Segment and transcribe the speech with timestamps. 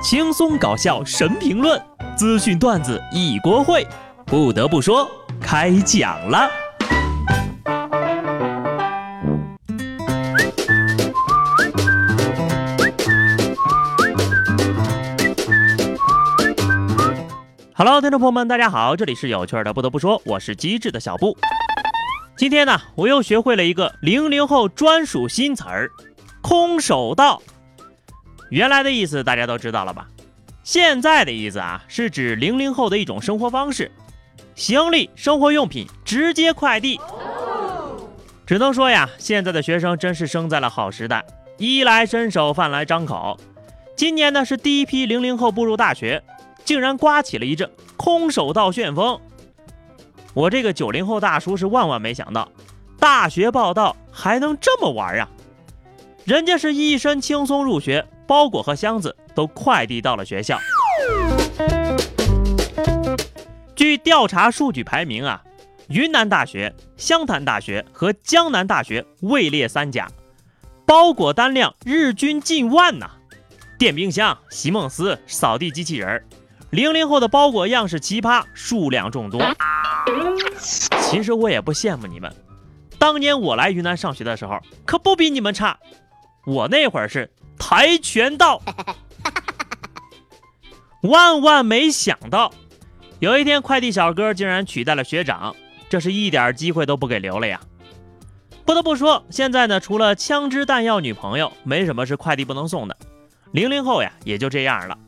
[0.00, 1.80] 轻松搞笑神评论，
[2.16, 3.84] 资讯段子一锅烩。
[4.24, 5.10] 不得不说，
[5.40, 6.48] 开讲了。
[17.74, 19.74] Hello，听众朋友们，大家好，这里是有趣的。
[19.74, 21.36] 不得不说，我是机智的小布。
[22.36, 25.90] 今天呢，我又学会了一个零零后专属新词儿——
[26.40, 27.42] 空手道。
[28.50, 30.08] 原来的意思大家都知道了吧？
[30.62, 33.90] 现在的意思啊，是指零零后的一种生活方式，
[34.54, 37.00] 行李、生活用品直接快递。
[38.46, 41.24] 只能说呀，现在的学生真是生在了好时代，
[41.58, 43.38] 衣来伸手，饭来张口。
[43.96, 46.22] 今年呢，是第一批零零后步入大学，
[46.64, 49.20] 竟然刮起了一阵空手道旋风。
[50.34, 52.48] 我这个九零后大叔是万万没想到，
[52.98, 55.28] 大学报道还能这么玩啊！
[56.24, 58.06] 人家是一身轻松入学。
[58.28, 60.58] 包裹和箱子都快递到了学校。
[63.74, 65.42] 据调查数据排名啊，
[65.88, 70.08] 云南大学、湘潭大学和江南大学位列三甲，
[70.84, 73.10] 包裹单量日均近万呐。
[73.78, 76.22] 电冰箱、席梦思、扫地机器人，
[76.68, 79.40] 零零后的包裹样式奇葩，数量众多。
[81.00, 82.30] 其实我也不羡慕你们，
[82.98, 85.78] 当年我来云南上学的时候，可不比你们差。
[86.44, 87.30] 我那会儿是。
[87.58, 88.62] 跆拳道，
[91.02, 92.52] 万万没想到，
[93.18, 95.54] 有一天快递小哥竟然取代了学长，
[95.88, 97.60] 这是一点机会都不给留了呀！
[98.64, 102.96] 不得不说，现在呢，除了枪支弹药、女朋友，没什么是快递不能送的。
[103.52, 104.98] 零零后呀，也就这样了。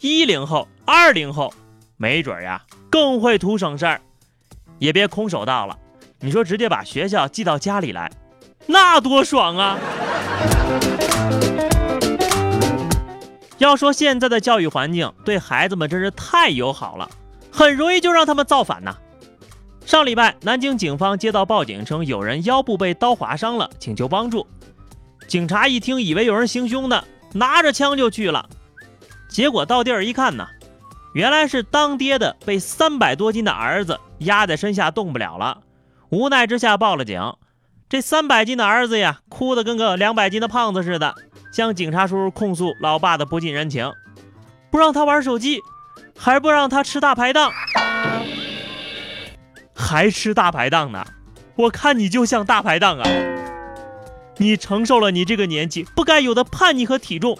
[0.00, 1.52] 一零后、二零后，
[1.96, 4.00] 没准呀，更会图省事儿，
[4.78, 5.78] 也别空手道了。
[6.20, 8.10] 你说直接把学校寄到家里来，
[8.66, 9.78] 那多爽啊！
[13.58, 17.10] 要说现在的教育环境对孩子们真是太友好了，
[17.50, 18.96] 很容易就让他们造反呐。
[19.84, 24.46] 上礼拜，南京警方接到报警称有人腰部被刀划伤了，请求帮助。
[25.26, 27.02] 警察一听，以为有人行凶呢，
[27.32, 28.48] 拿着枪就去了。
[29.28, 30.46] 结果到地儿一看呢，
[31.12, 35.62] 原来是当爹的被三百多斤的儿子压在身下动不了了，
[36.10, 37.34] 无奈之下报了警。
[37.88, 41.14] 这三百斤的儿子呀，哭得跟个两百斤的胖子似的。
[41.52, 43.90] 向警察叔叔控诉老爸的不近人情，
[44.70, 45.60] 不让他玩手机，
[46.16, 47.50] 还不让他吃大排档，
[49.74, 51.04] 还吃大排档呢？
[51.56, 53.08] 我看你就像大排档啊！
[54.36, 57.36] 你承受了你这个年纪不该有的叛逆和体重。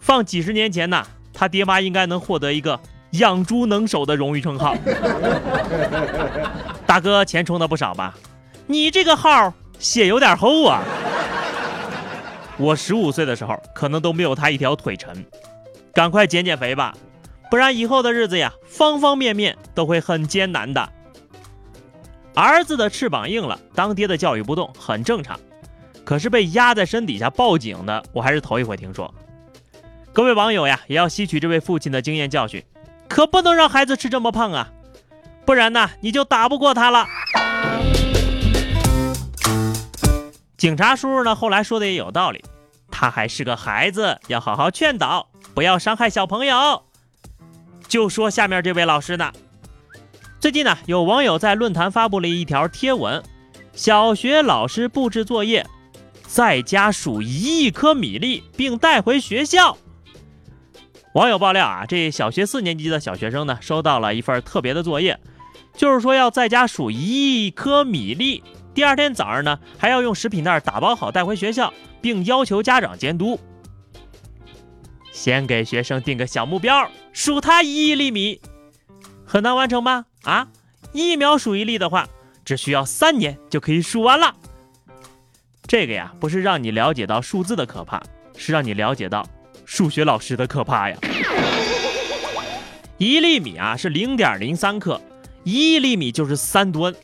[0.00, 2.78] 放几十年前呢，他爹妈应该能获得一个
[3.12, 4.76] 养猪能手的荣誉称号。
[6.84, 8.14] 大哥钱充的不少吧？
[8.66, 10.82] 你这个号血有点厚啊！
[12.58, 15.24] 我十五岁的时候，可能都没有他一条腿沉，
[15.92, 16.94] 赶快减减肥吧，
[17.50, 20.88] 不然以后的日子呀，方方面面都会很艰难的。
[22.34, 25.38] 儿子的翅膀硬了，当爹的教育不动，很正常。
[26.04, 29.12] 可是被压在身底下报警的，我还是头一回听说。
[30.12, 32.64] 各位网友呀，也要吸取这位父亲的经验教训，
[33.06, 34.72] 可不能让孩子吃这么胖啊，
[35.44, 37.06] 不然呢，你就打不过他了。
[40.66, 41.32] 警察叔叔呢？
[41.32, 42.44] 后来说的也有道理，
[42.90, 46.82] 他还是个孩子，要好好劝导，不要伤害小朋友。
[47.86, 49.30] 就说下面这位老师呢，
[50.40, 53.22] 最近呢，有网友在论坛发布了一条贴文：
[53.74, 55.64] 小学老师布置作业，
[56.26, 59.78] 在家数一亿颗米粒，并带回学校。
[61.12, 65.20] 网友爆料啊，这小学四年级的小学生呢，收到了一份特别的作业，
[65.76, 68.42] 就是说要在家数一亿颗米粒。
[68.76, 71.72] 第二天早上呢，还要用食品袋打包好带回学校，
[72.02, 73.40] 并要求家长监督。
[75.10, 78.38] 先给学生定个小目标，数他一亿粒米，
[79.24, 80.04] 很难完成吗？
[80.24, 80.48] 啊，
[80.92, 82.06] 一秒数一粒的话，
[82.44, 84.36] 只需要三年就可以数完了。
[85.66, 88.02] 这个呀，不是让你了解到数字的可怕，
[88.36, 89.26] 是让你了解到
[89.64, 90.98] 数学老师的可怕呀。
[92.98, 95.00] 一粒米啊是零点零三克，
[95.44, 96.94] 一亿粒米就是三吨。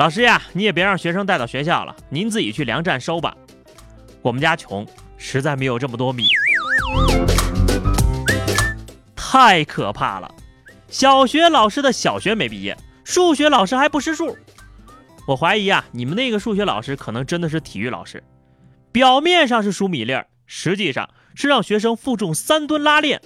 [0.00, 3.36] 老师呀，你也别让学生带到学校了，您自己去粮站收吧。
[4.22, 4.86] 我们家穷，
[5.18, 6.24] 实在没有这么多米，
[9.14, 10.34] 太可怕了。
[10.88, 12.74] 小学老师的小学没毕业，
[13.04, 14.34] 数学老师还不识数。
[15.26, 18.24] 我怀疑啊，你们那个数学老师可能真的是体育老师，
[18.90, 23.20] 表面上是数米粒儿，实际上是让学生负重三吨拉练，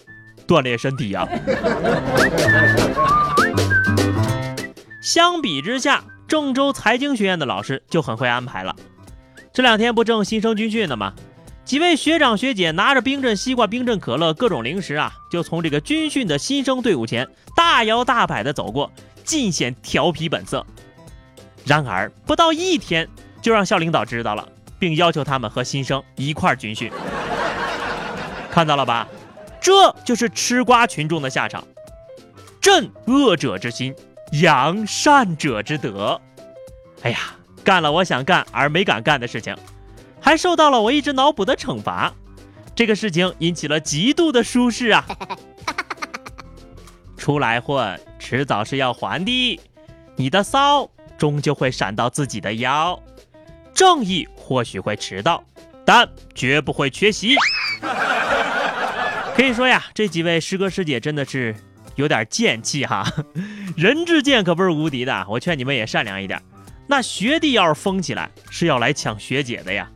[0.45, 1.25] 锻炼身体呀。
[5.01, 6.03] 相比之下。
[6.35, 8.75] 郑州财经学院的老师就很会安排了。
[9.53, 11.15] 这两天不正新生军训呢吗？
[11.65, 18.91] 几位学长学姐拿着冰镇西瓜、冰镇可乐、各种零食啊，就从这个军训的新生队伍前大摇大摆地走过，
[19.23, 20.67] 尽显调皮本色。
[21.65, 23.09] 然而不到一天，
[23.41, 26.91] 就让校领导知道了，并要求他们和新生一块儿军训。
[28.51, 29.07] 看到了吧？
[29.61, 31.65] 这就是吃瓜群众的下场。
[32.61, 33.95] 振恶者之心，
[34.41, 36.21] 扬善者之德。
[37.03, 37.19] 哎呀，
[37.63, 39.57] 干了我想干而没敢干的事情。
[40.21, 42.13] 还受到了我一直脑补的惩罚，
[42.75, 45.05] 这个事情引起了极度的舒适啊！
[47.17, 49.61] 出来混，迟早是要还的。
[50.17, 50.89] 你的骚
[51.19, 52.99] 终究会闪到自己的腰，
[53.75, 55.45] 正义或许会迟到，
[55.85, 57.37] 但绝不会缺席。
[59.37, 61.55] 可以说呀，这几位师哥师姐真的是
[61.97, 63.07] 有点贱气哈，
[63.77, 65.27] 人质剑可不是无敌的。
[65.29, 66.41] 我劝你们也善良一点。
[66.87, 69.89] 那学弟要是疯起来，是要来抢学姐的呀。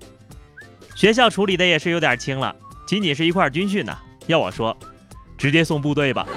[0.95, 2.57] 学校处理的也是有点轻了，
[2.87, 3.97] 仅仅是一块军训呢。
[4.27, 4.77] 要我说，
[5.37, 6.27] 直接送部队吧。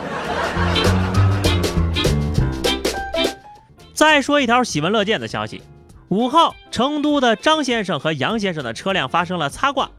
[3.94, 5.62] 再说一条喜闻乐见的消息：
[6.10, 9.90] 五号，成都的张先生和杨先生的车辆发生了擦挂，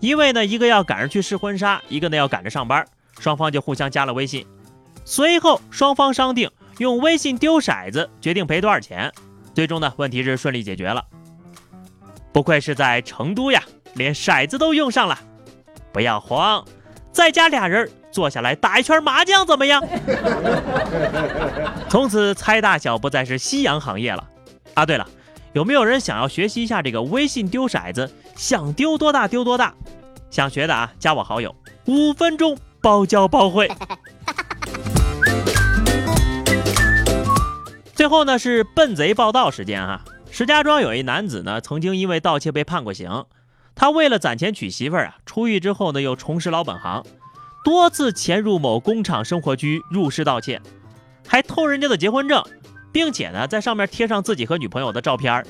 [0.00, 2.86] 一位呢，一个要赶着去试婚纱，一个呢要赶着上班，
[3.18, 4.46] 双方就互相加了微信。
[5.08, 9.10] 随后双方商定用微信丢骰子，决定赔多少钱。
[9.54, 11.02] 最终呢，问题是顺利解决了。
[12.30, 13.62] 不愧是在成都呀！
[13.94, 15.18] 连骰子都用上了，
[15.94, 16.62] 不要慌，
[17.10, 19.82] 再加俩人坐下来打一圈麻将怎么样？
[21.88, 24.28] 从此猜大小不再是夕阳行业了。
[24.74, 25.08] 啊，对了，
[25.54, 28.12] 有没有人想要学习一下这个微信丢骰子？
[28.36, 29.72] 想丢多大丢多大？
[30.28, 31.56] 想学的啊，加我好友，
[31.86, 33.66] 五分钟包教包会。
[38.08, 40.04] 后呢是笨贼报道时间啊！
[40.30, 43.24] 石家庄有一男子呢，曾经因为盗窃被判过刑。
[43.74, 47.04] 他为了攒钱娶媳妇儿啊，出狱之后呢，又重拾老本行，
[47.64, 50.60] 多次潜入某工厂生活区入室盗窃，
[51.26, 52.42] 还偷人家的结婚证，
[52.92, 55.44] 并且呢，在上面贴上自己和女朋友的照片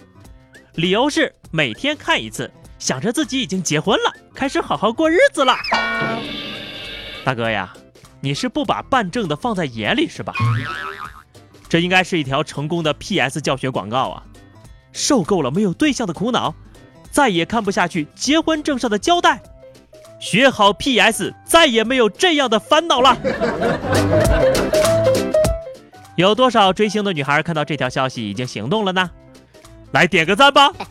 [0.74, 5.56] 理由是每天看一次，想着自己已经结婚了，开始好好过日子了。
[7.24, 7.74] 大哥呀，
[8.20, 10.34] 你是不把办证的放在眼里是吧？
[11.68, 14.22] 这应该是一条成功的 PS 教学广告啊！
[14.92, 16.54] 受够了没有对象的苦恼。
[17.10, 19.40] 再也看不下去结婚证上的交代，
[20.20, 23.16] 学好 PS，再也没有这样的烦恼了。
[26.16, 29.10] 有多少追星的女孩看到这条消息已经行动了呢？
[29.92, 30.70] 来点个赞吧。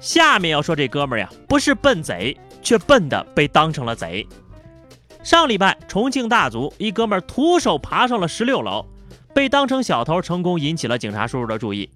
[0.00, 4.26] 下面要说这哥们儿呀，不是笨贼，却笨的被当成了贼。
[5.24, 8.84] 上礼拜重庆大足一哥们儿徒手爬上了十六楼，
[9.32, 11.88] 被当成小偷成功引起了警察叔叔的注意。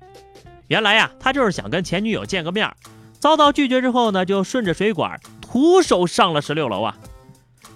[0.68, 2.74] 原来呀，他就是想跟前女友见个面，
[3.20, 6.96] 遭到拒绝之后呢，就顺着水管徒手上了十六楼啊。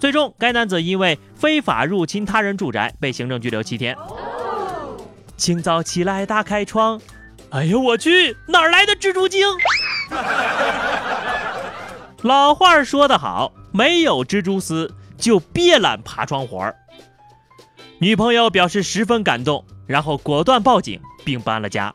[0.01, 3.95] 最终，该男子因为非法入侵他人住宅被行政拘留七天。
[5.37, 6.99] 清早起来打开窗，
[7.51, 9.47] 哎呦我去，哪来的蜘蛛精？
[12.23, 14.91] 老话说得好，没有蜘蛛丝
[15.23, 16.75] 就别揽爬窗活儿。
[18.01, 21.95] 女朋友表示十分感动，然后果断报警并搬了家。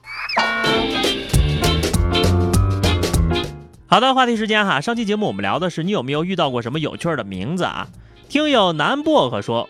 [3.86, 7.90] 好的，话题时间哈，上期节目我们聊的是你有没有遇到过什么有趣的名字啊？
[8.30, 9.68] 听友南薄荷说，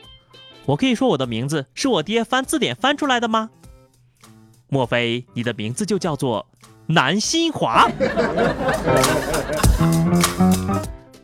[0.68, 3.50] 我可以说我的名字是我爹翻字典翻出来的吗？
[4.70, 6.46] 莫非你的名字就叫做
[6.86, 7.90] 南新华？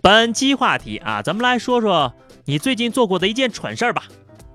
[0.01, 2.13] 本期话题啊，咱们来说说
[2.45, 4.03] 你最近做过的一件蠢事儿吧。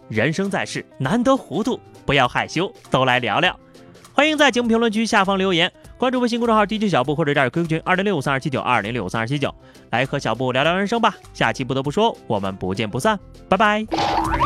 [0.08, 3.58] 人生在世，难得糊涂，不要害羞，都来聊聊。
[4.12, 5.70] 欢迎在节目评论区下方留言。
[5.96, 9.52] 关注微信公众号 DJ 小布或者加入 QQ 群二零六五三二七九二零六五三二七九，
[9.90, 11.14] 来和小布聊聊人生吧。
[11.34, 13.18] 下期不得不说，我们不见不散，
[13.48, 14.37] 拜拜。